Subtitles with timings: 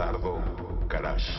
[0.00, 0.42] Dardo
[0.88, 1.30] Garage.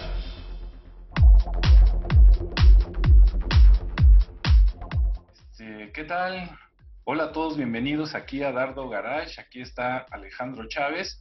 [5.52, 6.48] Este, ¿Qué tal?
[7.06, 9.42] Hola a todos, bienvenidos aquí a Dardo Garage.
[9.42, 11.20] Aquí está Alejandro Chávez.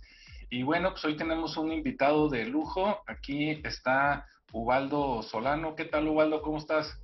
[0.51, 3.03] Y bueno, pues hoy tenemos un invitado de lujo.
[3.07, 5.75] Aquí está Ubaldo Solano.
[5.75, 6.43] ¿Qué tal, Ubaldo?
[6.43, 6.95] ¿Cómo estás?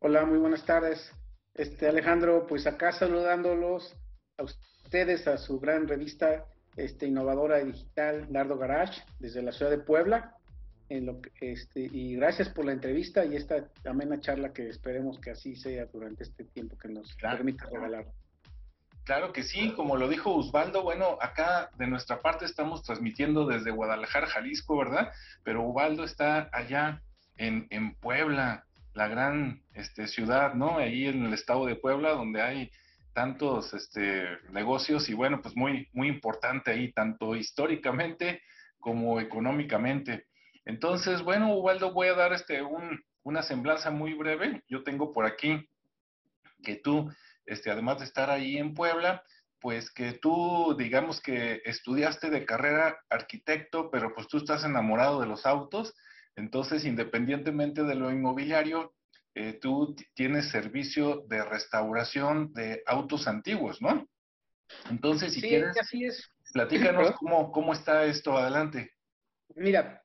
[0.00, 1.10] Hola, muy buenas tardes.
[1.54, 3.96] Este Alejandro, pues acá saludándolos
[4.36, 6.44] a ustedes, a su gran revista
[6.76, 10.36] este, innovadora y digital Dardo Garage, desde la ciudad de Puebla.
[10.88, 15.20] En lo que, este, y gracias por la entrevista y esta amena charla que esperemos
[15.20, 17.36] que así sea durante este tiempo que nos Claro.
[17.36, 18.06] permita regalar.
[19.04, 23.70] Claro que sí, como lo dijo Osvaldo, bueno, acá de nuestra parte estamos transmitiendo desde
[23.70, 25.10] Guadalajara, Jalisco, ¿verdad?
[25.42, 27.02] Pero Ubaldo está allá
[27.36, 30.78] en, en Puebla, la gran este, ciudad, ¿no?
[30.78, 32.70] Ahí en el estado de Puebla, donde hay
[33.12, 38.42] tantos este, negocios y bueno, pues muy, muy importante ahí, tanto históricamente
[38.78, 40.26] como económicamente.
[40.64, 44.62] Entonces, bueno, Ubaldo, voy a dar este, un, una semblanza muy breve.
[44.68, 45.68] Yo tengo por aquí
[46.62, 47.10] que tú
[47.50, 49.24] este, además de estar ahí en Puebla,
[49.60, 55.26] pues que tú, digamos que estudiaste de carrera arquitecto, pero pues tú estás enamorado de
[55.26, 55.94] los autos,
[56.36, 58.94] entonces independientemente de lo inmobiliario,
[59.34, 64.08] eh, tú tienes servicio de restauración de autos antiguos, ¿no?
[64.90, 66.30] Entonces, si sí, quieres, así es.
[66.52, 68.92] platícanos cómo, cómo está esto adelante.
[69.56, 70.02] Mira,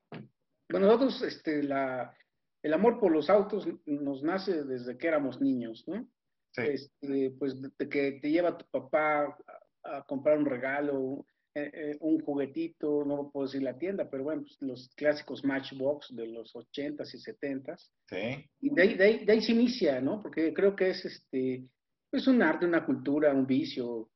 [0.68, 2.16] bueno, nosotros, este, la,
[2.62, 6.08] el amor por los autos nos nace desde que éramos niños, ¿no?
[6.52, 9.36] Sí, este, pues de de que te lleva tu papá
[9.84, 11.24] a, a comprar un regalo,
[11.58, 16.14] eh, eh, un juguetito, no puedo decir la tienda, pero bueno, pues, los clásicos Matchbox
[16.14, 17.90] de los 80s y 70s.
[18.10, 20.20] sí, Y de ahí, de ahí- de ahí se inicia, ¿no?
[20.20, 21.64] Porque creo que es este,
[22.12, 24.10] es un arte, una cultura, un vicio,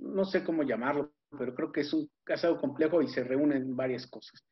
[0.00, 4.06] no sé cómo llamarlo, pero creo que es un algo complejo y se reúnen varias
[4.06, 4.42] cosas.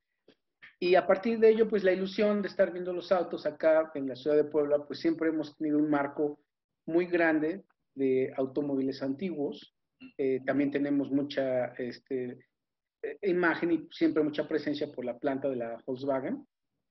[0.78, 4.08] Y a partir de ello, pues la ilusión de estar viendo los autos acá en
[4.08, 6.40] la ciudad de Puebla, pues siempre hemos tenido un marco
[6.86, 7.64] muy grande
[7.94, 9.74] de automóviles antiguos.
[10.16, 12.38] Eh, también tenemos mucha este,
[13.22, 16.46] imagen y siempre mucha presencia por la planta de la Volkswagen.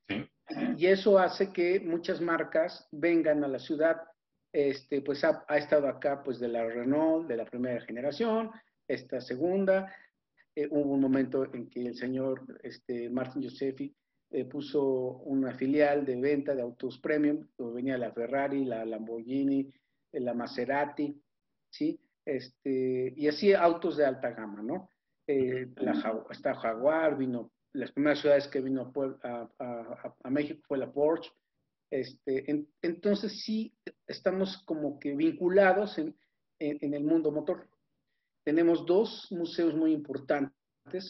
[0.07, 3.97] sí, Y eso hace que muchas marcas vengan a la ciudad.
[4.51, 8.49] Este, pues ha, ha estado acá pues de la Renault, de la primera generación,
[8.87, 9.93] esta segunda.
[10.55, 13.95] Eh, hubo un momento en que el señor este, Martin Josefi
[14.31, 14.83] eh, puso
[15.23, 19.71] una filial de venta de autos premium, donde venía la Ferrari, la Lamborghini,
[20.11, 21.19] eh, la Maserati,
[21.69, 21.99] ¿sí?
[22.29, 24.89] Este, y así autos de alta gama, ¿no?
[25.27, 25.93] Eh, la,
[26.29, 30.77] está Jaguar, vino, las primeras ciudades que vino a, Puebla- a, a- a México fue
[30.77, 31.31] la Porsche.
[31.91, 33.73] Este, en- entonces sí
[34.07, 36.15] estamos como que vinculados en,
[36.59, 37.67] en- en el mundo motor.
[38.45, 40.51] Tenemos dos museos muy importantes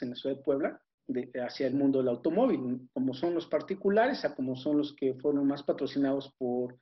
[0.02, 4.24] en la ciudad de Puebla de- hacia el mundo del automóvil, como son los particulares
[4.24, 6.78] a como son los que fueron más patrocinados por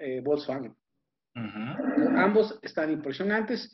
[0.00, 0.74] eh, Volkswagen.
[1.34, 3.72] Ambos están impresionantes.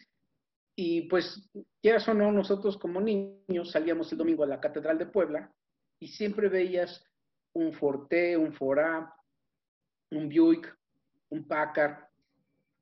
[0.76, 1.50] Y pues,
[1.82, 5.52] quieras o no, nosotros como niños salíamos el domingo a la Catedral de Puebla
[5.98, 7.04] y siempre veías
[7.54, 9.12] un Forte, un Fora,
[10.12, 10.72] un Buick,
[11.30, 12.04] un Packard,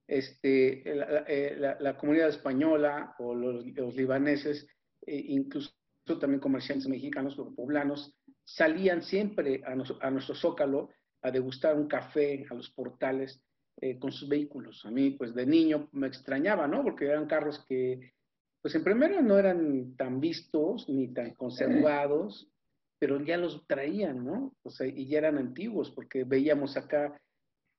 [0.06, 4.68] este, la, eh, la- comunidad española o los, los libaneses,
[5.06, 5.72] eh, incluso
[6.20, 9.72] también comerciantes mexicanos o poblanos, salían siempre a,
[10.06, 10.90] a nuestro zócalo
[11.22, 13.42] a degustar un café a los portales
[13.80, 14.84] eh, con sus vehículos.
[14.86, 16.82] A mí, pues de niño me extrañaba, ¿no?
[16.82, 18.12] Porque eran carros que,
[18.62, 22.50] pues en primero no eran tan vistos ni tan conservados,
[22.98, 24.54] pero ya los traían, ¿no?
[24.62, 27.20] O sea, y ya eran antiguos, porque veíamos acá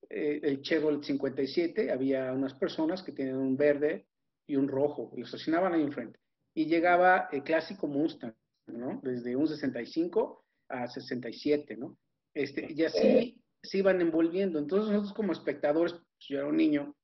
[0.09, 4.05] eh, el Chevrolet 57, había unas personas que tenían un verde
[4.45, 6.19] y un rojo, y los estacionaban ahí enfrente.
[6.53, 8.35] Y llegaba el clásico Mustang,
[8.67, 8.99] ¿no?
[9.03, 11.97] Desde un 65 a 67, ¿no?
[12.33, 14.59] Este, y así se iban envolviendo.
[14.59, 16.95] Entonces nosotros como espectadores, pues, yo era un niño,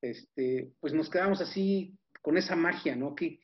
[0.00, 3.14] este, pues nos quedamos así con esa magia, ¿no?
[3.14, 3.40] ¿Qué,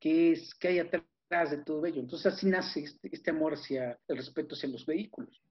[0.00, 2.00] qué es, qué hay atrás de todo ello?
[2.00, 5.42] Entonces así nace este, este amor hacia el respeto hacia los vehículos.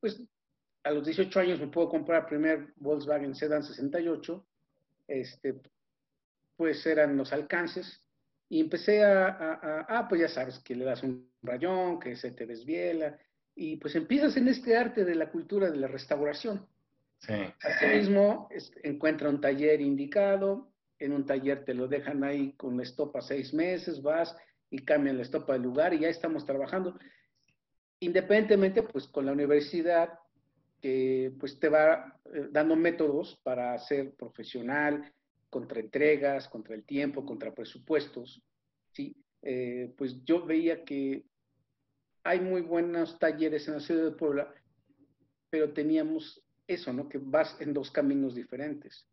[0.00, 0.22] Pues
[0.82, 4.46] a los 18 años me puedo comprar el primer Volkswagen Sedan 68,
[5.08, 5.60] este,
[6.56, 8.02] pues eran los alcances,
[8.48, 12.46] y empecé a, ah, pues ya sabes, que le das un rayón, que se te
[12.46, 13.18] desviela,
[13.54, 16.66] y pues empiezas en este arte de la cultura de la restauración.
[17.18, 18.48] sí, Asimismo,
[18.82, 23.52] encuentra un taller indicado, en un taller te lo dejan ahí con la estopa seis
[23.54, 24.36] meses, vas
[24.70, 26.98] y cambian la estopa de lugar y ya estamos trabajando.
[28.00, 30.18] Independientemente, pues con la universidad,
[30.80, 35.12] que pues te va eh, dando métodos para ser profesional,
[35.48, 38.42] contra entregas, contra el tiempo, contra presupuestos,
[38.90, 39.16] ¿sí?
[39.40, 41.24] Eh, pues yo veía que
[42.24, 44.52] hay muy buenos talleres en la ciudad de Puebla,
[45.50, 47.08] pero teníamos eso, ¿no?
[47.08, 49.06] Que vas en dos caminos diferentes.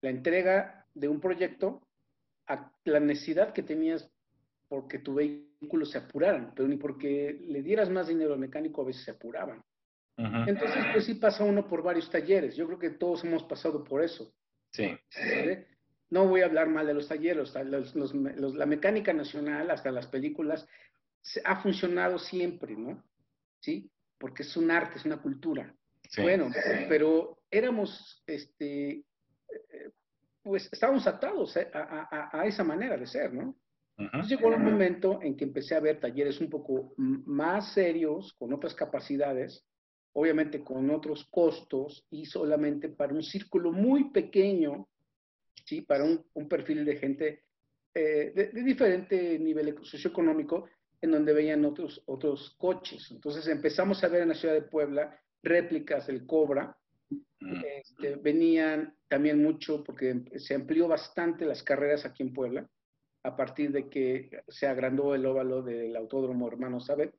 [0.00, 1.86] La entrega de un proyecto
[2.46, 4.10] a la necesidad que tenías
[4.68, 8.86] porque tu vehículo se apuraran, pero ni porque le dieras más dinero al mecánico a
[8.86, 9.62] veces se apuraban.
[10.16, 12.54] Entonces, pues sí pasa uno por varios talleres.
[12.54, 14.32] Yo creo que todos hemos pasado por eso.
[14.70, 14.96] Sí.
[16.10, 17.52] No voy a hablar mal de los talleres.
[17.54, 20.66] la mecánica nacional, hasta las películas,
[21.44, 23.02] ha funcionado siempre, ¿no?
[23.60, 23.90] ¿Sí?
[24.18, 25.74] Porque es un arte, es una cultura.
[26.18, 26.50] Bueno,
[26.88, 29.90] pero éramos, este, eh,
[30.42, 33.56] pues estábamos atados eh, a, esa manera de ser, ¿no?
[34.28, 38.74] llegó un momento en que empecé a ver talleres un poco más serios, con otras
[38.74, 39.64] capacidades,
[40.14, 44.88] obviamente con otros costos y solamente para un círculo muy pequeño,
[45.64, 45.82] ¿sí?
[45.82, 47.44] para un, perfil de gente
[47.94, 50.68] eh, de, diferente nivel socioeconómico,
[51.04, 53.10] en donde veían otros, otros coches.
[53.10, 56.76] Entonces empezamos a ver en la ciudad de Puebla réplicas del Cobra.
[57.40, 62.66] Este, venían también mucho porque se amplió bastante las carreras aquí en Puebla
[63.22, 67.14] a partir de que se agrandó el óvalo del Autódromo Hermano Sabet.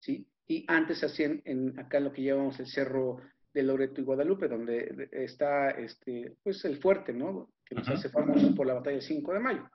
[0.00, 0.26] ¿sí?
[0.46, 3.20] y antes hacían en, acá en lo que llamamos el Cerro
[3.52, 7.50] de Loreto y Guadalupe, donde está este, pues el fuerte, ¿no?
[7.64, 9.70] Que nos hace famosos por la batalla del 5 de mayo.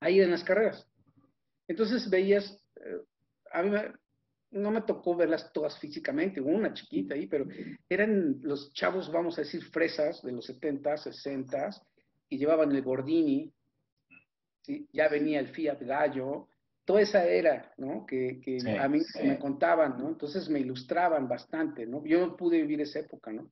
[0.00, 0.86] Ahí en las carreras.
[1.68, 3.02] Entonces veías, eh,
[3.52, 3.70] a mí
[4.50, 7.46] no me tocó verlas todas físicamente, una chiquita ahí, pero
[7.88, 11.70] eran los chavos, vamos a decir, fresas de los 70, 60
[12.28, 13.52] y llevaban el Gordini,
[14.62, 14.88] ¿sí?
[14.92, 16.48] ya venía el Fiat Gallo,
[16.84, 18.06] toda esa era, ¿no?
[18.06, 18.40] Que,
[18.80, 20.08] a mí me contaban, ¿no?
[20.08, 22.04] Entonces me ilustraban bastante, ¿no?
[22.06, 23.50] Yo no pude vivir esa época, ¿no?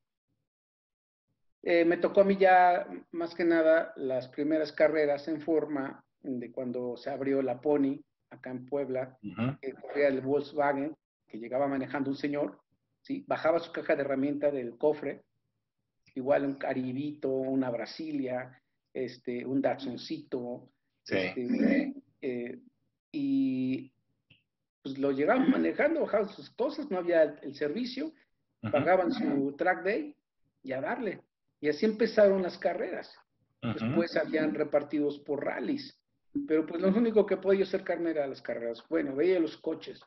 [1.61, 6.51] Eh, me tocó a mí ya, más que nada, las primeras carreras en forma de
[6.51, 9.17] cuando se abrió la Pony, acá en Puebla,
[9.61, 10.95] que corría el Volkswagen,
[11.27, 12.59] que llegaba manejando un señor,
[13.01, 13.23] ¿sí?
[13.27, 15.23] Bajaba su caja de herramienta del cofre,
[16.15, 18.61] igual un Caribito, una Brasilia,
[18.93, 20.69] este, un Datsuncito,
[21.07, 22.59] este, eh,
[23.11, 23.91] y
[24.81, 28.13] pues lo llegaban manejando, bajaban sus cosas, no había el, servicio,
[28.71, 30.15] pagaban su track day
[30.63, 31.21] y a darle.
[31.59, 33.11] Y así empezaron las carreras.
[33.61, 35.97] Después habían repartidos por rallies.
[36.47, 38.83] Pero pues lo único que podía acercarme era las carreras.
[38.89, 40.01] Bueno, veía los coches,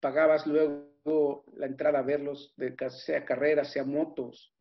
[0.00, 4.52] pagabas luego la entrada a verlos, de, sea carreras, sea motos,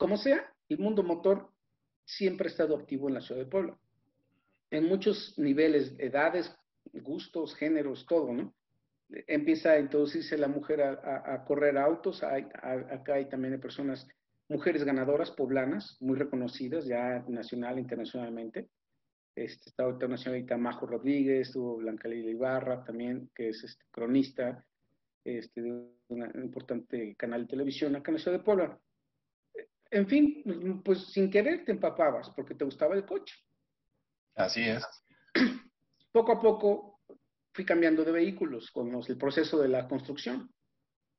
[0.00, 1.50] como sea, el mundo motor
[2.06, 3.78] siempre ha estado activo en la ciudad de Puebla.
[4.70, 6.56] En muchos niveles, edades,
[6.92, 8.54] gustos, géneros, todo, ¿no?
[9.26, 14.08] Empieza a introducirse la mujer a, correr autos, acá hay también personas,
[14.48, 18.70] mujeres ganadoras poblanas, muy reconocidas ya nacional internacionalmente.
[19.34, 23.84] Este, está ahorita una señorita Majo Rodríguez, estuvo Blanca Lila Ibarra también, que es este,
[23.90, 24.64] cronista
[25.24, 25.70] este, de
[26.08, 28.80] un importante canal de televisión acá en la ciudad de Puebla.
[29.90, 33.34] En fin, pues sin querer te empapabas porque te gustaba el coche.
[34.34, 34.84] Así es.
[36.12, 37.00] Poco a poco
[37.52, 40.50] fui cambiando de vehículos con el proceso de la construcción.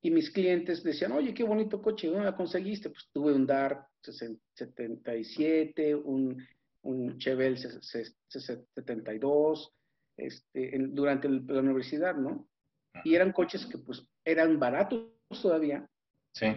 [0.02, 2.90] Y mis clientes decían, oye, qué bonito coche, ¿dónde la conseguiste?
[2.90, 6.44] Pues tuve un Dart 77, un,
[6.84, 9.74] un Chevelle 72,
[10.18, 12.48] este, durante la universidad, ¿no?
[13.04, 15.08] Y eran coches que pues eran baratos
[15.42, 15.88] todavía.
[16.34, 16.48] Sí.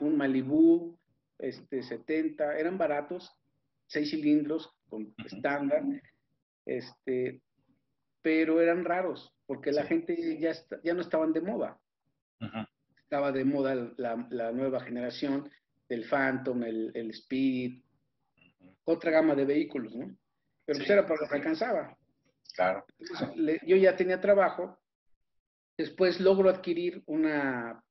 [0.00, 0.98] Un Malibu
[1.38, 3.30] este, 70, eran baratos,
[3.86, 5.82] seis cilindros con estándar.
[6.66, 7.40] Este,
[8.20, 11.80] pero eran raros, porque la gente ya, ya no estaban de moda.
[13.02, 15.50] Estaba de moda la, nueva generación
[15.88, 17.82] del Phantom, el, el Speed,
[18.92, 20.06] otra gama de vehículos, ¿no?
[20.64, 21.96] Pero pues era para lo que alcanzaba.
[22.54, 22.84] Claro.
[23.66, 24.78] yo ya tenía trabajo,
[25.76, 27.82] después logro adquirir una,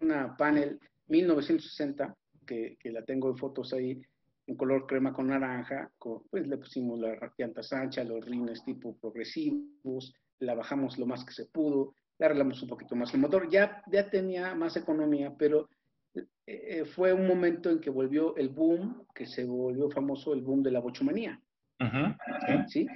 [0.00, 4.02] una panel 1960, que, que la tengo en fotos ahí,
[4.46, 5.90] en color crema con naranja,
[6.30, 11.32] pues le pusimos la llantas anchas, los rines tipo progresivos, la bajamos lo más que
[11.32, 15.68] se pudo, le arreglamos un poquito más el motor, ya, ya tenía más economía, pero
[16.46, 20.62] eh, fue un momento en que volvió el boom, que se volvió famoso el boom
[20.62, 21.40] de la bochomanía.
[22.68, 22.86] ¿sí?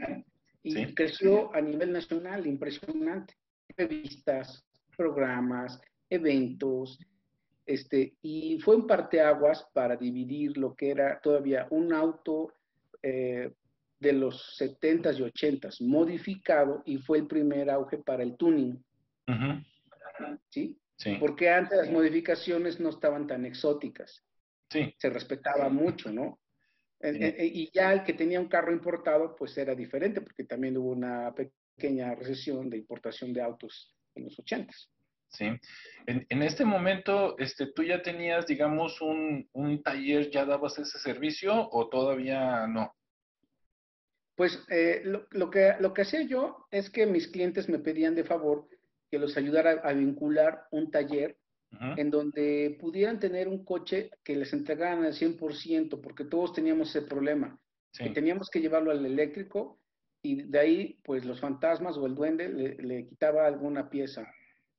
[0.62, 3.34] Y creció a nivel nacional, impresionante.
[3.76, 6.98] Revistas, programas, eventos,
[7.70, 12.52] este, y fue un parteaguas para dividir lo que era todavía un auto
[13.00, 13.52] eh,
[14.00, 18.82] de los 70s y 80s modificado y fue el primer auge para el tuning.
[20.48, 20.76] ¿Sí?
[21.18, 24.22] Porque antes las modificaciones no estaban tan exóticas.
[24.68, 24.94] Sí.
[24.98, 26.38] Se respetaba mucho, ¿no?
[27.02, 31.34] y ya el que tenía un carro importado, pues era diferente, porque también hubo una
[31.34, 34.90] pequeña recesión de importación de autos en los ochentas.
[35.28, 35.46] Sí.
[36.06, 41.68] En, este momento, este, ¿tú ya tenías, digamos, un, un, taller, ya dabas ese servicio
[41.70, 42.92] o todavía no?
[44.34, 48.24] Pues eh, lo, que, lo que hacía yo es que mis clientes me pedían de
[48.24, 48.68] favor
[49.10, 51.36] que los ayudara a vincular un taller
[51.96, 57.06] en donde pudieran tener un coche que les entregaran al 100%, porque todos teníamos ese
[57.06, 57.60] problema,
[57.96, 59.78] que teníamos que llevarlo al eléctrico
[60.22, 64.28] y de ahí, pues los fantasmas o el duende le, quitaba alguna pieza,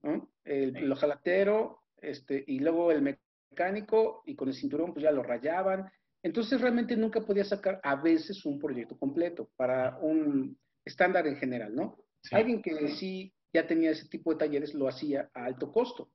[0.03, 0.29] ¿no?
[0.43, 5.89] El, ojalatero, este, y luego el mecánico, y con el cinturón, pues ya lo rayaban.
[6.21, 11.73] Entonces realmente nunca podía sacar a veces un proyecto completo para un estándar en general,
[11.73, 11.97] ¿no?
[12.31, 16.09] Alguien que sí ya tenía ese tipo de talleres lo hacía a alto costo.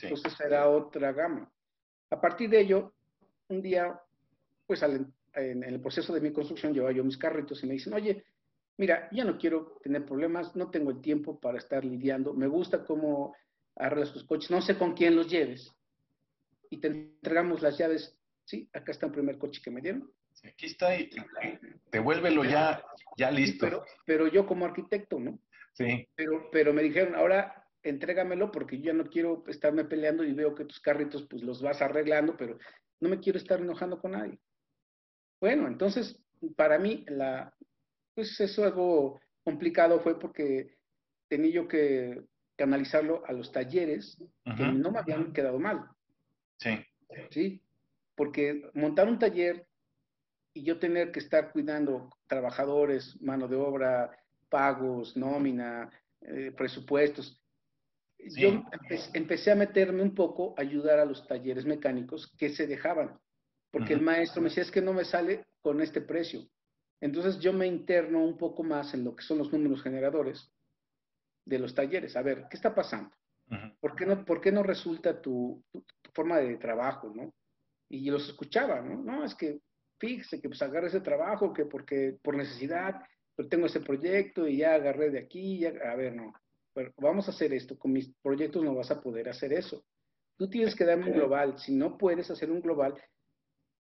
[0.00, 1.50] Entonces era otra gama.
[2.10, 2.94] A partir de ello,
[3.48, 4.00] un día,
[4.66, 8.24] pues en, el proceso de mi construcción, llevaba yo mis carritos y me dicen, oye,
[8.78, 12.84] mira, ya no quiero tener problemas, no tengo el tiempo para estar lidiando, me gusta
[12.84, 13.36] cómo
[13.76, 15.72] arreglas tus coches, no sé con quién los lleves.
[16.70, 20.10] Y te entregamos las llaves, sí, acá está el primer coche que me dieron.
[20.44, 21.10] Aquí está y
[21.90, 22.82] devuélvelo ya,
[23.16, 23.66] ya listo.
[23.66, 25.38] pero, pero yo como arquitecto, ¿no?
[25.72, 26.06] Sí.
[26.14, 30.54] Pero, pero me dijeron, ahora entrégamelo porque yo ya no quiero estarme peleando y veo
[30.54, 32.58] que tus carritos pues los vas arreglando, pero
[33.00, 34.38] no me quiero estar enojando con nadie.
[35.40, 36.22] Bueno, entonces,
[36.56, 37.54] para mí, la,
[38.14, 40.76] pues eso algo complicado fue porque
[41.28, 42.22] tenía yo que
[42.56, 44.22] canalizarlo a los talleres
[44.56, 45.88] que no me habían quedado mal.
[46.58, 46.78] Sí.
[47.30, 47.62] Sí,
[48.14, 49.66] porque montar un taller
[50.52, 54.10] y yo tener que estar cuidando trabajadores, mano de obra,
[54.50, 55.90] pagos, nómina,
[56.20, 57.40] eh, presupuestos,
[58.36, 58.62] yo
[59.14, 63.18] empecé a meterme un poco a ayudar a los talleres mecánicos que se dejaban,
[63.70, 66.46] porque el maestro me decía, es que no me sale con este precio.
[67.00, 70.52] Entonces yo me interno un poco más en lo que son los números generadores
[71.46, 72.16] de los talleres.
[72.16, 73.10] A ver, ¿qué está pasando?
[73.80, 75.64] ¿Por, qué no, ¿Por qué no resulta tu,
[76.12, 77.12] forma de trabajo?
[77.14, 77.32] ¿no?
[77.88, 79.02] Y los escuchaba, ¿no?
[79.02, 79.60] No, es que
[79.98, 83.02] fíjese que pues agarre ese trabajo, que porque por necesidad,
[83.36, 86.32] pero tengo ese proyecto y ya agarré de aquí, ya, a ver, no
[86.96, 89.84] vamos a hacer esto, con mis proyectos no vas a poder hacer eso.
[90.36, 92.94] Tú tienes que darme un global, si no puedes hacer un global,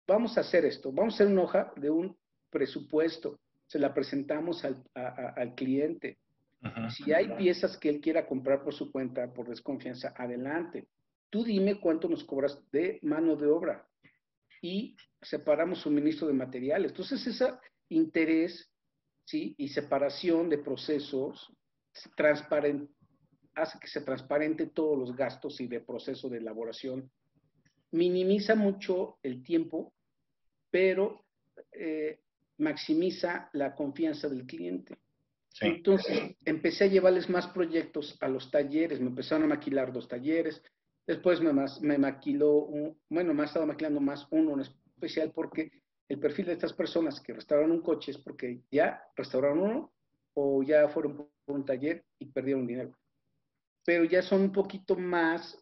[0.08, 2.18] vamos a hacer esto, vamos a hacer una hoja de un
[2.50, 6.18] presupuesto, se la presentamos al, al cliente.
[6.90, 10.88] Si hay piezas que él quiera comprar por su cuenta, por desconfianza, adelante.
[11.30, 13.88] Tú dime cuánto nos cobras de mano de obra
[14.62, 16.92] y separamos suministro de materiales.
[16.92, 17.54] Entonces, ese
[17.88, 18.70] interés
[19.30, 19.54] ¿sí?
[19.58, 21.54] y separación de procesos
[23.54, 27.12] hace que se transparente todos los gastos y de proceso de elaboración.
[27.92, 29.94] Minimiza mucho el tiempo,
[30.72, 31.26] pero
[31.72, 32.22] eh,
[32.58, 34.98] maximiza la confianza del cliente.
[35.62, 40.62] Entonces, empecé a llevarles más proyectos a los talleres, me empezaron a maquilar dos talleres,
[41.06, 42.68] después me, me maquiló,
[43.10, 45.72] bueno, me ha estado maquilando más uno en especial porque
[46.10, 49.94] el perfil de estas personas que restauraron un coche es porque ya restauraron uno
[50.34, 52.98] o ya fueron por un taller y perdieron dinero.
[53.86, 55.58] Pero ya son un poquito más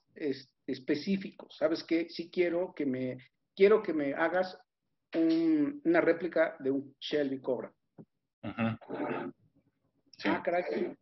[0.66, 1.56] específicos.
[1.58, 2.08] ¿Sabes qué?
[2.10, 3.18] Sí quiero que me,
[3.56, 4.58] quiero que me hagas
[5.14, 7.74] una réplica de un Shelby Cobra.
[8.44, 8.80] Ah,
[10.44, 10.96] caray.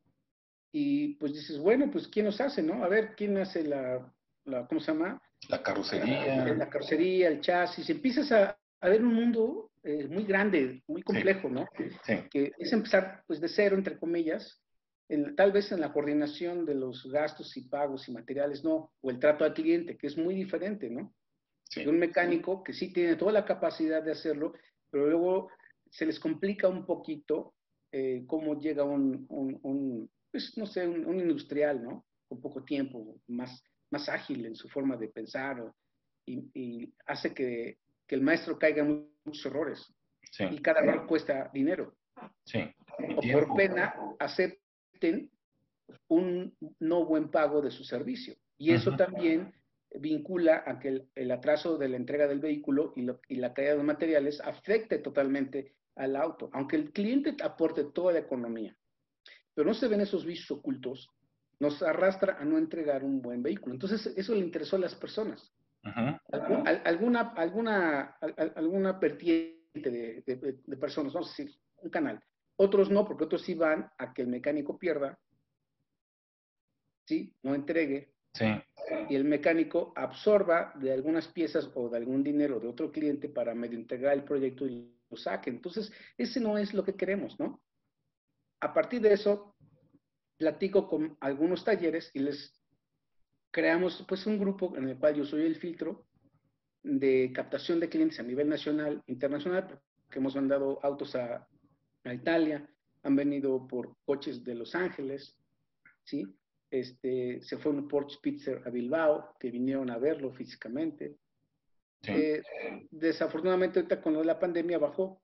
[0.72, 2.84] Y pues dices, bueno, pues ¿quién nos hace, no?
[2.84, 4.12] A ver, ¿quién hace la,
[4.46, 5.22] la ¿cómo se llama?
[5.50, 6.54] La carrocería.
[6.54, 7.90] La, carrocería, el chasis.
[7.90, 11.68] Empiezas a, a ver un mundo eh, muy grande, muy complejo, ¿no?
[12.30, 14.62] Que es empezar pues de cero, entre comillas,
[15.36, 19.20] tal vez en la coordinación de los gastos y pagos y materiales, no, o el
[19.20, 21.14] trato al cliente, que es muy diferente, ¿no?
[21.76, 24.54] De un mecánico que sí tiene toda la capacidad de hacerlo,
[24.92, 25.50] pero luego
[25.90, 27.56] se les complica un poquito
[27.92, 32.06] eh, cómo llega un, un, pues, no sé, un, industrial, ¿no?
[32.28, 35.64] Con poco tiempo, más, más ágil en su forma de pensar,
[36.28, 37.78] y, hace que,
[38.08, 39.94] que, el maestro caiga en muchos errores.
[40.52, 41.96] Y cada error cuesta dinero.
[42.46, 42.60] Sí.
[43.16, 44.60] O por pena acepta
[46.08, 48.36] un no buen pago de su servicio.
[48.58, 49.54] Y eso también
[50.00, 54.42] vincula a que el, atraso de la entrega del vehículo y, la caída de materiales
[54.42, 58.76] afecte totalmente al auto, aunque el cliente aporte toda la economía.
[59.54, 61.10] Pero no se ven esos vicios ocultos,
[61.60, 63.74] nos arrastra a no entregar un buen vehículo.
[63.74, 65.54] Entonces, eso le interesó a las personas.
[66.84, 68.18] Alguna, alguna,
[68.56, 70.24] alguna vertiente de,
[70.66, 72.24] de, personas, vamos a decir, un canal,
[72.58, 75.20] otros no, porque otros sí van a que el mecánico pierda,
[77.06, 77.34] ¿sí?
[77.44, 78.14] No entregue.
[78.34, 78.46] Sí.
[79.10, 83.56] Y el mecánico absorba de algunas piezas o de algún dinero de otro cliente para
[83.56, 85.50] medio integrar el proyecto y lo saque.
[85.50, 87.62] Entonces, ese no es lo que queremos, ¿no?
[88.62, 89.56] A partir de eso,
[90.38, 92.54] platico con algunos talleres y les
[93.56, 96.06] creamos pues un grupo en el cual yo soy el filtro
[96.84, 101.48] de captación de clientes a nivel nacional, internacional, porque hemos mandado autos a,
[102.04, 102.70] a Italia,
[103.04, 105.38] han venido por coches de Los Ángeles,
[106.04, 106.36] ¿sí?
[106.70, 111.16] Este, se fue un Porsche Spitzer a Bilbao, que vinieron a verlo físicamente.
[112.08, 112.42] Eh,
[112.92, 115.22] desafortunadamente ahorita con la pandemia bajó,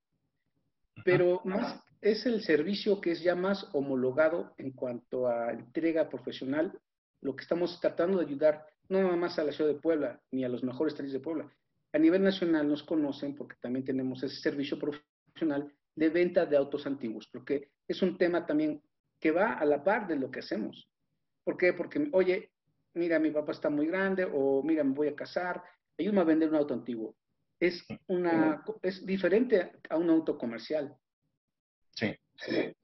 [1.03, 6.79] pero más es el servicio que es ya más homologado en cuanto a entrega profesional,
[7.21, 10.43] lo que estamos tratando de ayudar no nada más a la ciudad de Puebla ni
[10.43, 11.51] a los mejores talleres de Puebla.
[11.93, 16.85] A nivel nacional nos conocen porque también tenemos ese servicio profesional de venta de autos
[16.85, 18.81] antiguos, porque es un tema también
[19.19, 20.89] que va a la par de lo que hacemos.
[21.43, 21.73] ¿Por qué?
[21.73, 22.51] Porque, oye,
[22.93, 25.61] mira, mi papá está muy grande o mira, me voy a casar,
[25.97, 27.15] ayúdame a vender un auto antiguo.
[27.59, 30.95] Es, una, es diferente a un auto comercial.
[31.91, 32.15] Sí.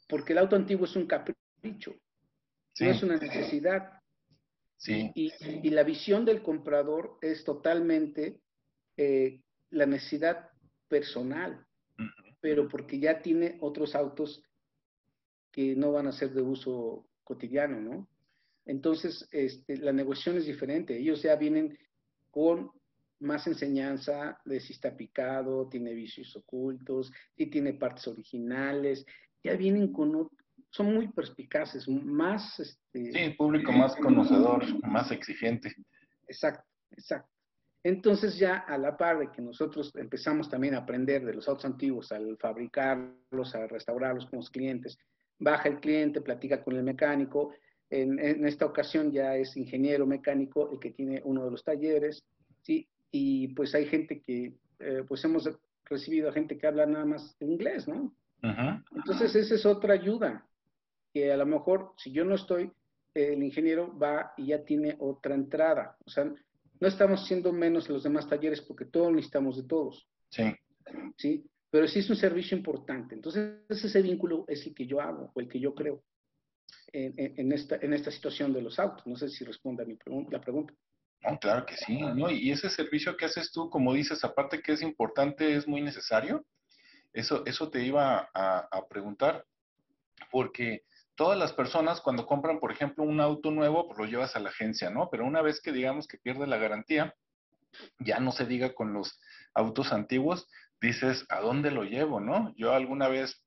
[0.08, 1.96] Porque el auto antiguo es un capricho,
[2.80, 3.97] no es una necesidad.
[4.78, 5.12] Sí.
[5.16, 8.40] Y, la visión del comprador es totalmente
[8.96, 9.42] eh,
[9.72, 10.50] la necesidad
[10.88, 11.66] personal,
[12.40, 14.44] pero porque ya tiene otros autos
[15.52, 18.08] que no van a ser de uso cotidiano, ¿no?
[18.66, 20.98] Entonces, este, la negociación es diferente.
[20.98, 21.78] Ellos ya vienen
[22.30, 22.72] con
[23.20, 29.06] más enseñanza de si está picado, tiene vicios ocultos, si tiene partes originales,
[29.44, 30.30] ya vienen con,
[30.70, 32.60] son muy perspicaces, más...
[32.60, 35.74] Este, sí, público más conocedor, más exigente.
[36.28, 37.30] Exacto, exacto.
[37.84, 41.66] Entonces ya a la par de que nosotros empezamos también a aprender de los autos
[41.66, 44.98] antiguos, al fabricarlos, a restaurarlos con los clientes,
[45.40, 47.54] baja el cliente, platica con el mecánico,
[47.90, 52.26] en, en, esta ocasión ya es ingeniero mecánico el que tiene uno de los talleres,
[52.62, 52.90] ¿sí?
[53.12, 55.50] y pues hay gente que, eh, pues hemos
[55.86, 58.14] recibido a gente que habla nada más inglés, ¿no?
[58.96, 60.47] Entonces esa es otra ayuda,
[61.14, 62.72] que a lo mejor si yo no estoy,
[63.14, 65.98] el ingeniero va y ya tiene otra entrada.
[66.06, 70.08] O sea, no estamos siendo menos en los demás talleres porque todos necesitamos de todos.
[70.30, 70.44] Sí.
[71.18, 73.16] Sí, pero sí es un servicio importante.
[73.16, 76.04] Entonces ese vínculo es el que yo hago o el que yo creo
[76.94, 79.06] en, en, esta, en esta situación de los autos.
[79.08, 79.98] No sé si responde a mi
[80.30, 80.74] la pregunta.
[81.22, 82.30] No, claro que sí, ¿no?
[82.30, 86.46] Y ese servicio que haces tú, como dices, aparte que es importante, es muy necesario.
[87.12, 89.46] Eso, eso te iba a, preguntar,
[90.32, 90.84] porque
[91.18, 94.50] todas las personas cuando compran, por ejemplo, un auto nuevo, pues lo llevas a la
[94.50, 95.10] agencia, ¿no?
[95.10, 97.14] Pero una vez que digamos que pierde la garantía,
[98.00, 99.20] ya no se diga con los
[99.54, 100.48] autos antiguos,
[100.80, 102.54] dices, ¿a dónde lo llevo, no?
[102.56, 103.44] Yo alguna vez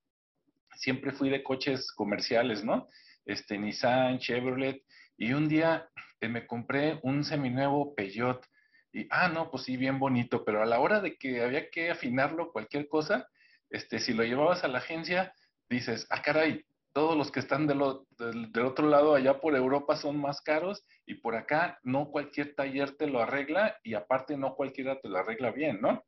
[0.75, 2.89] siempre fui de coches comerciales, ¿no?
[3.25, 4.83] Este, Nissan, Chevrolet,
[5.17, 5.89] y un día
[6.21, 8.45] eh, me compré un seminuevo Peugeot
[8.93, 11.91] y, ah, no, pues sí, bien bonito, pero a la hora de que había que
[11.91, 13.29] afinarlo, cualquier cosa,
[13.69, 15.33] este, si lo llevabas a la agencia,
[15.69, 20.41] dices, ah, caray, todos los que están del, otro lado allá por Europa son más
[20.41, 25.09] caros y por acá no cualquier taller te lo arregla y aparte no cualquiera te
[25.09, 26.05] lo arregla bien, ¿no?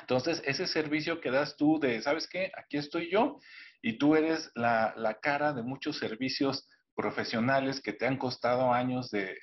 [0.00, 2.50] Entonces, ese servicio que das tú de, ¿sabes qué?
[2.56, 3.38] Aquí estoy yo
[3.82, 9.36] y tú eres la cara de muchos servicios profesionales que te han costado años de,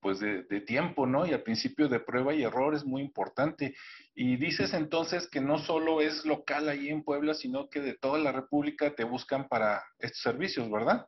[0.00, 1.26] pues de, tiempo, ¿no?
[1.26, 3.74] Y al principio de prueba y error es muy importante.
[4.14, 8.18] Y dices entonces que no solo es local ahí en Puebla, sino que de toda
[8.18, 11.06] la República te buscan para estos servicios, ¿verdad?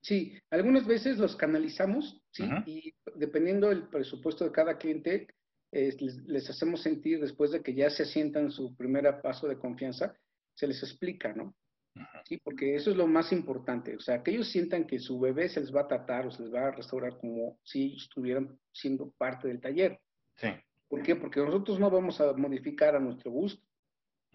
[0.00, 2.44] Sí, algunas veces los canalizamos, ¿sí?
[2.66, 5.26] Y dependiendo del presupuesto de cada cliente,
[5.72, 10.16] les, les, hacemos sentir después de que ya se asientan su primer paso de confianza,
[10.54, 11.54] se les explica, ¿no?
[12.24, 13.96] Sí, porque eso es lo más importante.
[13.96, 16.42] O sea, que ellos sientan que su bebé se les va a tratar o se
[16.42, 19.98] les va a restaurar como si ellos estuvieran siendo parte del taller.
[20.36, 20.48] Sí.
[20.88, 21.16] ¿Por qué?
[21.16, 23.62] Porque nosotros no vamos a modificar a nuestro gusto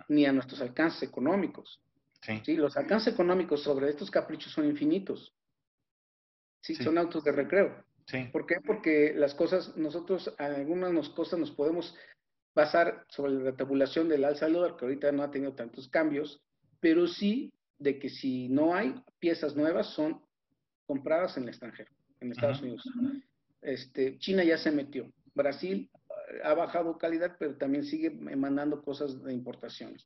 [0.07, 1.81] ni a nuestros alcances económicos.
[2.21, 2.41] Sí.
[2.45, 2.55] ¿sí?
[2.55, 5.33] Los alcances económicos sobre estos caprichos son infinitos.
[6.61, 7.83] Sí, son autos de recreo.
[8.07, 8.25] Sí.
[8.31, 8.55] ¿Por qué?
[8.65, 11.95] Porque las cosas, nosotros, algunas cosas nos podemos
[12.55, 16.41] basar sobre la tabulación del alza dólar, que ahorita no ha tenido tantos cambios,
[16.83, 20.21] pero sí de que si no hay piezas nuevas son
[20.85, 22.83] compradas en el extranjero, en Estados Unidos.
[23.61, 25.09] Este, China ya se metió.
[25.33, 30.05] Brasil eh, ha bajado calidad, pero también sigue mandando cosas de importaciones.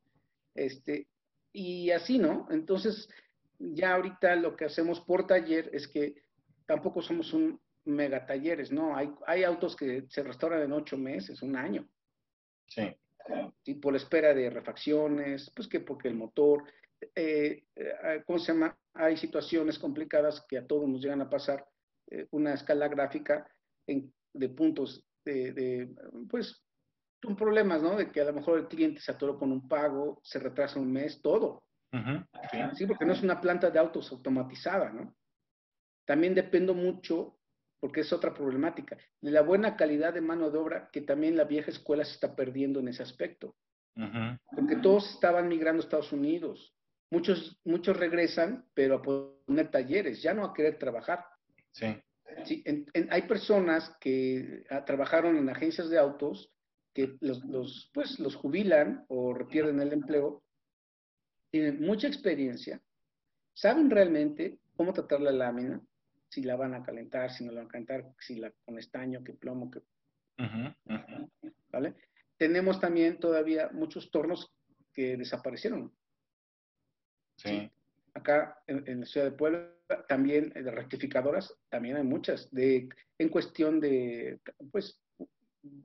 [0.54, 1.08] Este,
[1.52, 2.48] y así, ¿no?
[2.52, 3.10] Entonces,
[3.58, 6.22] ya ahorita lo que hacemos por taller es que
[6.68, 8.96] tampoco somos un mega talleres, ¿no?
[8.96, 11.90] Hay, hay autos que se restauran en ocho meses, un año.
[12.68, 12.96] Sí
[13.64, 16.64] y por espera de refacciones, pues que porque el motor,
[17.16, 18.78] eh, eh, ¿cómo se llama?
[18.94, 21.68] Hay situaciones complicadas que a todos nos llegan a pasar,
[22.10, 23.50] eh, una escala gráfica
[23.86, 25.94] de puntos de,
[26.30, 26.64] pues,
[27.22, 27.98] son problemas, ¿no?
[27.98, 30.92] De que a lo mejor el cliente se atoró con un pago, se retrasa un
[30.92, 31.64] mes, todo.
[32.76, 32.86] sí.
[32.86, 35.16] porque no es una planta de autos automatizada, ¿no?
[36.08, 37.37] también dependo mucho,
[37.80, 41.44] porque es otra problemática, de la buena calidad de mano de obra que también la
[41.44, 43.56] vieja escuela se está perdiendo en ese aspecto.
[44.56, 46.76] Porque todos estaban migrando a Estados Unidos.
[47.10, 51.26] Muchos, muchos regresan, pero a poner talleres, ya no a querer trabajar.
[51.72, 51.96] Sí.
[52.46, 52.64] sí
[53.10, 56.54] hay personas que ah, trabajaron en agencias de autos
[56.94, 60.44] que los, los, pues, los jubilan o pierden el empleo,
[61.52, 62.82] tienen mucha experiencia,
[63.54, 65.82] saben realmente cómo tratar la lámina,
[66.30, 69.24] si la van a calentar, si no la van a calentar, si la con estaño,
[69.24, 69.82] que plomo, que...
[71.70, 71.96] ¿Vale?
[72.38, 74.52] Tenemos también todavía muchos tornos
[74.94, 75.92] que desaparecieron.
[77.38, 77.70] Sí.
[78.14, 79.74] Acá en, la ciudad de Puebla
[80.08, 84.40] también de rectificadoras, también hay muchas, de, en cuestión de,
[84.72, 85.00] pues,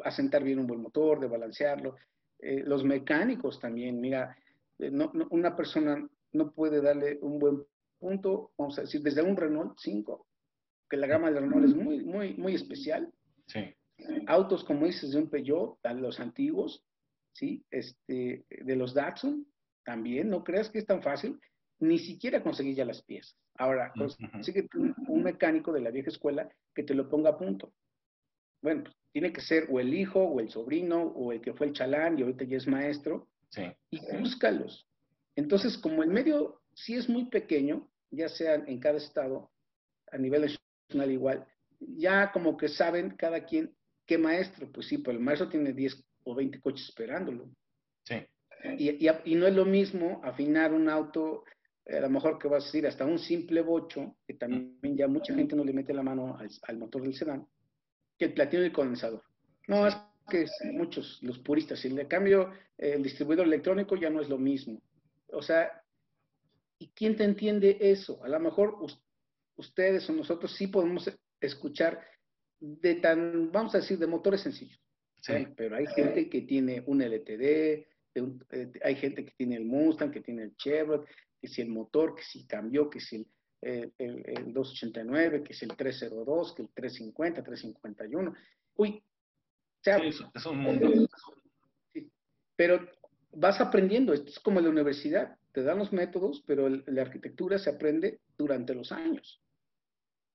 [0.04, 1.96] asentar bien un buen motor, de balancearlo.
[2.38, 4.36] Eh, los mecánicos también, mira,
[4.78, 7.64] eh, no, una persona no puede darle un buen
[7.98, 10.26] punto, vamos a decir, desde un Renault 5,
[10.92, 13.10] que la gama de Renault es muy, muy, muy especial.
[13.46, 13.60] Sí.
[14.26, 16.84] Autos, como dices, de un Peugeot, los antiguos,
[17.32, 17.64] ¿sí?
[17.70, 19.46] Este, de los Datsun,
[19.86, 21.40] también, no creas que es tan fácil,
[21.78, 23.34] ni siquiera conseguir ya las piezas.
[23.54, 24.68] Ahora, consigue
[25.08, 27.72] un mecánico de la vieja escuela que te lo ponga a punto.
[28.60, 31.68] Bueno, pues, tiene que ser o el hijo, o el sobrino, o el que fue
[31.68, 33.28] el chalán y ahorita ya es maestro.
[33.48, 33.62] Sí.
[33.88, 34.86] Y búscalos.
[35.36, 39.50] Entonces, como el medio sí es muy pequeño, ya sea en cada estado,
[40.10, 40.44] a nivel
[41.10, 41.46] igual,
[41.80, 43.74] ya como que saben cada quien
[44.06, 44.70] qué maestro.
[44.70, 47.48] Pues sí, pues el maestro tiene 10 o 20 coches esperándolo.
[48.04, 48.16] Sí.
[48.78, 51.44] Y, y, no es lo mismo afinar un auto,
[51.86, 55.34] a lo mejor que vas a decir hasta un simple bocho, que también ya mucha
[55.34, 57.44] gente no le mete la mano al, al motor del sedán,
[58.18, 59.22] el platino y el condensador.
[59.66, 59.96] No, es
[60.30, 64.80] que muchos, los puristas, y le cambio el distribuidor electrónico ya no es lo mismo.
[65.32, 65.82] O sea,
[66.78, 68.22] ¿y quién te entiende eso?
[68.22, 68.76] A lo mejor
[69.56, 71.10] ustedes o nosotros sí podemos
[71.40, 72.00] escuchar
[72.60, 74.80] de tan, vamos a decir, de motores sencillos.
[75.20, 75.46] Sí.
[75.56, 77.42] Pero hay gente que tiene un LTD,
[78.14, 81.06] eh, hay gente que tiene el Mustang, que tiene el Chevrolet,
[81.40, 83.26] que si el motor, que si cambió, que si el
[83.62, 88.34] el, el, 289, que es el 302, que el 350, 351.
[88.74, 89.02] Uy,
[89.84, 90.90] es un mundo.
[92.56, 92.88] Pero
[93.32, 97.70] vas aprendiendo, esto es como la universidad, te dan los métodos, pero la arquitectura se
[97.70, 99.40] aprende durante los años.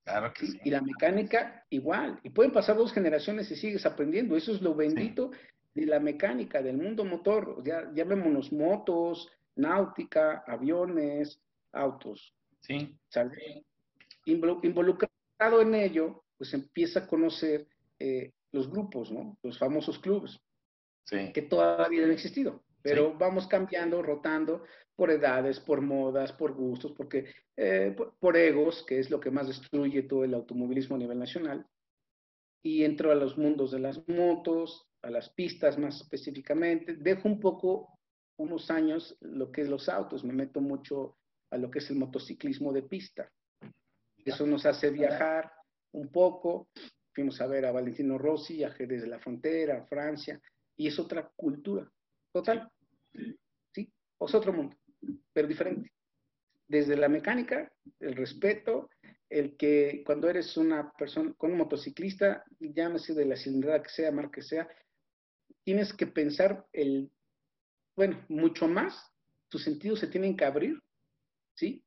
[0.03, 0.59] Claro que sí.
[0.63, 2.19] Y la mecánica igual.
[2.23, 4.37] Y pueden pasar dos generaciones y sigues aprendiendo.
[4.37, 5.31] Eso es lo bendito
[5.73, 7.61] de la mecánica, del mundo motor.
[7.65, 11.41] Ya, ya vemos motos, náutica, aviones,
[11.73, 12.33] autos.
[12.61, 12.97] Sí.
[14.25, 17.67] Involucrado en ello, pues empieza a conocer
[17.99, 19.37] eh, los grupos, ¿no?
[19.43, 20.39] Los famosos clubes.
[21.03, 21.31] Sí.
[21.33, 22.63] Que todavía han existido.
[22.87, 24.63] Pero vamos cambiando, rotando
[24.95, 29.47] por edades, por modas, por gustos, porque eh, por, egos, que es lo que más
[29.47, 31.65] destruye todo el automovilismo a nivel nacional.
[32.63, 36.95] Y entro a los mundos de las motos, a las pistas más específicamente.
[36.95, 37.99] Dejo un poco
[38.37, 41.17] unos años lo que es los autos, me meto mucho
[41.51, 43.31] a lo que es el motociclismo de pista.
[44.25, 45.51] Eso nos hace viajar
[45.93, 46.69] un poco.
[47.13, 50.41] Fuimos a ver a Valentino Rossi, a Jerez de la Frontera, a Francia,
[50.75, 51.89] y es otra cultura,
[52.31, 52.69] total.
[53.73, 53.91] ¿Sí?
[54.19, 54.75] Es otro mundo,
[55.33, 55.91] pero diferente.
[56.67, 58.89] Desde la mecánica, el respeto,
[59.29, 64.11] el que cuando eres una persona, con un motociclista, llámese de la cilindrada que sea,
[64.11, 64.67] marca que sea,
[65.63, 67.11] tienes que pensar el,
[67.95, 69.11] bueno, mucho más,
[69.49, 70.81] tus sentidos se tienen que abrir
[71.57, 71.83] ¿sí?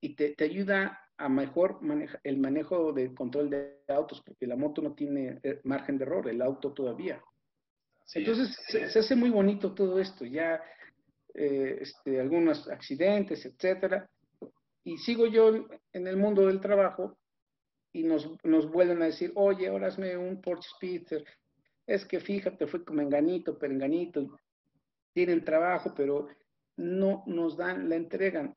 [0.00, 4.82] Y te, ayuda a mejor manejar el manejo de control de autos, porque la moto
[4.82, 7.22] no tiene eh, margen de error, el auto todavía.
[8.12, 10.62] Entonces se, hace muy bonito todo esto, ya
[11.34, 14.08] eh, este, algunos accidentes, etcétera.
[14.84, 17.16] Y sigo yo en el mundo del trabajo
[17.92, 21.24] y nos, nos vuelven a decir, oye, ahora hazme un Porsche Speedster.
[21.86, 24.38] Es que fíjate, fue como enganito, perenganito,
[25.12, 26.28] tienen trabajo, pero
[26.76, 28.54] no nos dan, la entregan.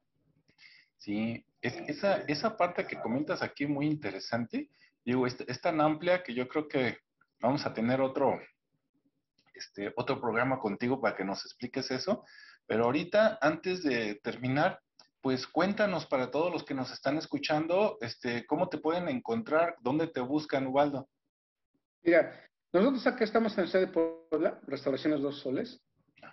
[0.98, 4.70] Sí, es, esa, esa parte que comentas aquí es muy interesante.
[5.06, 6.98] Digo, es, tan amplia que yo creo que
[7.40, 8.40] vamos a tener otro,
[9.58, 12.24] este, otro programa contigo para que nos expliques eso.
[12.66, 14.80] Pero ahorita, antes de terminar,
[15.22, 20.08] pues cuéntanos para todos los que nos están escuchando, este, cómo te pueden encontrar, dónde
[20.08, 21.10] te buscan, Ubaldo.
[22.04, 22.34] Mira,
[22.74, 25.82] nosotros acá estamos en la ciudad de Puebla, Restauraciones Dos Soles.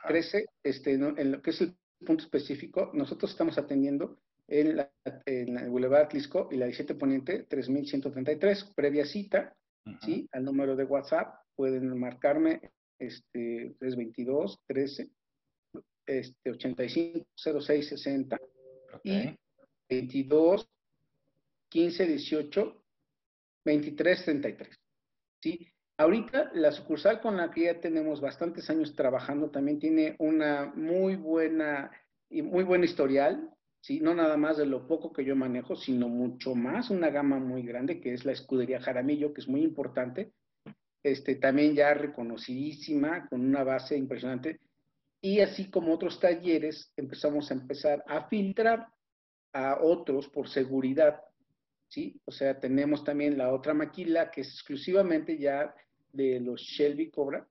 [0.07, 4.91] Crece, este, en lo que es el punto específico, nosotros estamos atendiendo en, la,
[5.25, 9.55] en el Boulevard Atlisco y la 17 Poniente 3133, previa cita,
[10.03, 10.29] ¿sí?
[10.33, 15.11] Al número de WhatsApp pueden marcarme este 322 13
[16.07, 18.39] este 85 06 60
[19.03, 19.37] y
[19.89, 20.69] 22
[21.69, 22.85] 15 18
[23.65, 24.81] 23 33.
[25.41, 25.67] ¿sí?
[25.97, 31.17] Ahorita la sucursal con la que ya tenemos bastantes años trabajando también tiene una muy
[31.17, 31.91] buena
[32.29, 34.01] y muy buen historial, ¿sí?
[34.01, 37.63] no nada más de lo poco que yo manejo, sino mucho más, una gama muy
[37.63, 40.33] grande que es la escudería Jaramillo, que es muy importante,
[41.05, 44.59] este, también ya reconocidísima, con una base impresionante,
[45.21, 48.89] y así como otros talleres, empezamos a empezar a filtrar
[49.53, 51.21] a otros por seguridad,
[51.89, 52.21] ¿sí?
[52.25, 55.75] O sea, tenemos también la otra maquila que es exclusivamente ya
[56.11, 57.47] de los Shelby Cobra,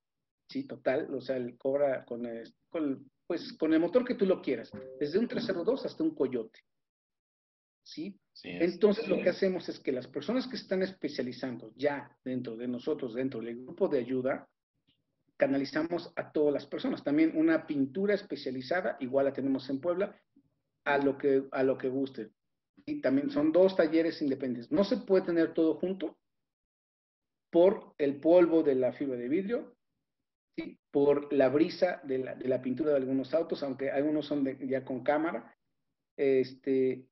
[0.49, 0.65] ¿sí?
[0.65, 2.27] Total, o sea, el Cobra con,
[3.27, 6.59] pues, con el motor que tú lo quieras, desde un 302 hasta un Coyote,
[7.83, 8.19] ¿sí?
[8.43, 13.13] Entonces lo que hacemos es que las personas que están especializando ya dentro de nosotros,
[13.13, 14.49] dentro del grupo de ayuda,
[15.37, 17.03] canalizamos a todas las personas.
[17.03, 20.19] También una pintura especializada, igual la tenemos en Puebla,
[20.85, 22.31] a lo que, a lo que guste.
[22.85, 24.71] Y también son dos talleres independientes.
[24.71, 26.17] No se puede tener todo junto
[27.51, 29.75] por el polvo de la fibra de vidrio,
[30.55, 30.79] ¿sí?
[30.91, 34.83] por la brisa de la, de la, pintura de algunos autos, aunque algunos son ya
[34.83, 35.55] con cámara,
[36.17, 37.07] este,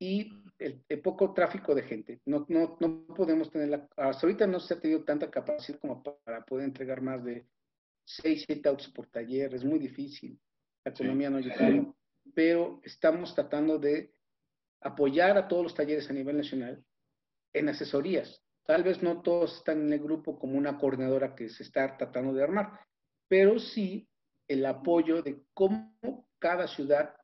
[0.00, 2.20] y el, poco tráfico de gente.
[2.24, 6.02] No, no, no podemos tener, la, hasta ahorita no se ha tenido tanta capacidad como
[6.02, 7.46] para poder entregar más de
[8.06, 10.40] 6, 7 autos por taller, es muy difícil,
[10.84, 11.94] la economía no llega,
[12.34, 14.12] pero estamos tratando de
[14.80, 16.82] apoyar a todos los talleres a nivel nacional
[17.52, 18.42] en asesorías.
[18.64, 22.32] Tal vez no todos están en el grupo como una coordinadora que se está tratando
[22.32, 22.80] de armar,
[23.28, 24.08] pero sí
[24.48, 27.14] el apoyo de cómo cada ciudad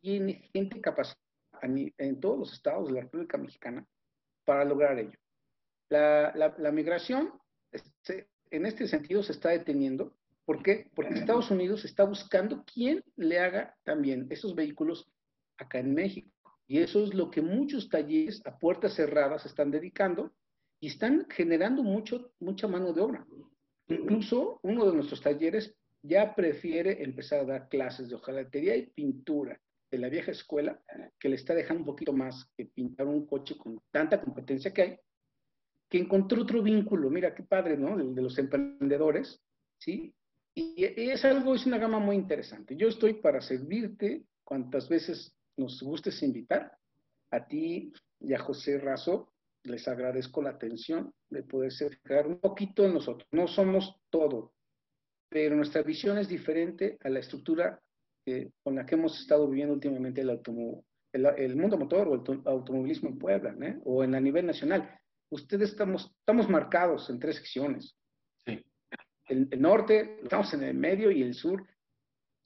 [0.00, 1.23] tiene gente capacitada
[1.64, 3.86] en todos los estados de la República Mexicana
[4.44, 5.18] para lograr ello.
[5.88, 7.32] La, la, migración
[7.72, 10.16] este, en este sentido se está deteniendo.
[10.44, 10.90] ¿Por qué?
[10.94, 15.08] Porque Estados Unidos está buscando quién le haga también esos vehículos
[15.56, 16.30] acá en México.
[16.66, 20.32] Y eso es lo que muchos talleres a puertas cerradas están dedicando
[20.80, 23.26] y están generando mucho, mucha mano de obra.
[23.88, 29.60] Incluso uno de nuestros talleres ya prefiere empezar a dar clases de hojalatería y pintura
[29.94, 30.80] de la vieja escuela
[31.20, 34.82] que le está dejando un poquito más que pintar un coche con tanta competencia que
[34.82, 34.98] hay,
[35.88, 37.98] que encontró otro vínculo, mira qué padre, ¿no?
[37.98, 39.40] El de los emprendedores,
[39.78, 40.12] ¿sí?
[40.52, 42.76] Y, es algo, es una gama muy interesante.
[42.76, 46.76] Yo estoy para servirte cuantas veces nos gustes invitar.
[47.30, 52.84] A ti y a José Razo les agradezco la atención de poder fijar un poquito
[52.84, 53.28] en nosotros.
[53.30, 54.54] No somos todo,
[55.28, 57.80] pero nuestra visión es diferente a la estructura
[58.62, 63.18] con la que hemos estado viviendo últimamente el, el, mundo motor o el automovilismo en
[63.18, 63.78] Puebla, ¿eh?
[63.84, 64.98] o en a nivel nacional.
[65.30, 67.96] Ustedes estamos, estamos marcados en tres secciones.
[68.46, 68.64] Sí.
[69.28, 71.66] El, el, norte, estamos en el medio y el sur.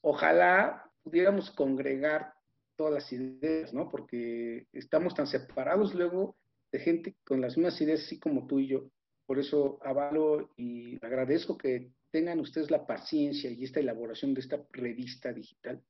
[0.02, 2.32] Ojalá pudiéramos congregar
[2.76, 3.88] todas las ideas, ¿no?
[3.88, 6.36] Porque estamos tan separados luego
[6.72, 8.90] de gente con las mismas ideas, así como tú y yo.
[9.26, 14.64] Por eso avalo y agradezco que tengan ustedes la paciencia y esta elaboración de esta
[14.72, 15.82] revista digital,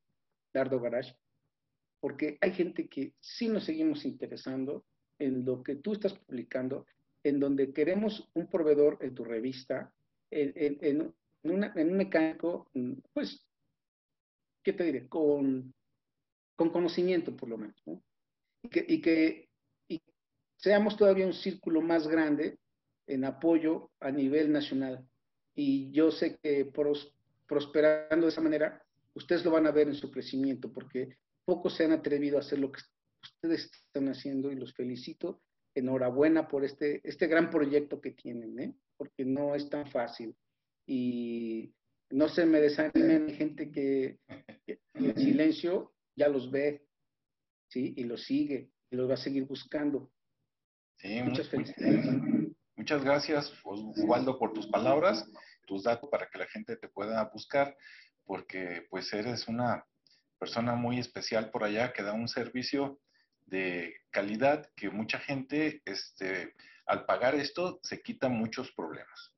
[0.53, 1.15] Dardo Garage,
[2.01, 4.85] porque hay gente que sí nos seguimos interesando
[5.19, 6.87] en lo que tú estás publicando,
[7.25, 9.93] en donde queremos un proveedor en tu revista,
[10.31, 12.71] en, en, un mecánico,
[13.13, 13.45] pues,
[14.63, 15.09] ¿qué te diré?
[15.09, 15.73] Con,
[16.55, 18.03] con conocimiento, por lo menos, ¿no?
[18.63, 19.49] Y que, y que
[19.89, 20.03] y
[20.57, 22.59] seamos todavía un círculo más grande
[23.07, 25.09] en apoyo a nivel nacional
[25.61, 26.71] y yo sé que
[27.49, 28.81] prosperando de esa manera,
[29.15, 32.61] ustedes lo van a ver en su crecimiento, porque pocos se han atrevido a hacer
[32.61, 32.81] lo que
[33.25, 35.43] ustedes están haciendo y los felicito.
[35.75, 38.75] Enhorabuena por este, este gran proyecto que tienen, ¿eh?
[38.97, 40.37] porque no es tan fácil.
[40.87, 41.75] Y
[42.11, 44.21] no se me desanimen gente que,
[44.95, 46.87] en silencio ya los ve,
[47.67, 47.95] ¿sí?
[47.97, 50.09] Y los sigue, y los va a seguir buscando.
[50.99, 52.07] Sí, muchas felicidades.
[52.77, 55.29] Muchas gracias, Osvaldo, por tus palabras
[55.69, 57.77] tus datos para que la gente te pueda buscar,
[58.25, 59.85] porque pues eres una
[60.39, 62.99] persona muy especial por allá que da un servicio
[63.47, 66.55] de calidad que mucha gente, este,
[66.87, 69.33] al pagar esto, se quita muchos problemas.